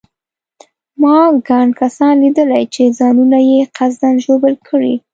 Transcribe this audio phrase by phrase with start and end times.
[1.01, 1.15] ما
[1.47, 4.93] ګڼ کسان لیدلي چې ځانونه یې قصداً ژوبل کړي.